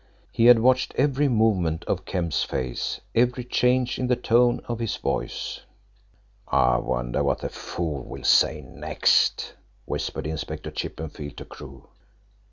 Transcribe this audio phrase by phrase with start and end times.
[0.31, 4.97] He had watched every movement of Kemp's face, every change in the tone of his
[4.97, 5.61] voice.
[6.47, 9.53] "I wonder what the fool will say next,"
[9.85, 11.87] whispered Inspector Chippenfield to Crewe.